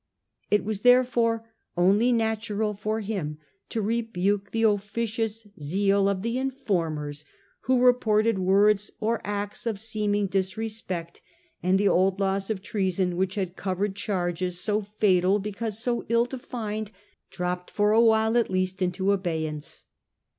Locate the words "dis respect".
10.25-11.21